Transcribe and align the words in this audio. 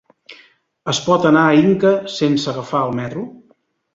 Es 0.93 1.01
pot 1.09 1.27
anar 1.31 1.43
a 1.49 1.59
Inca 1.59 1.91
sense 2.15 2.51
agafar 2.53 2.83
el 2.89 2.95
metro? 3.03 3.29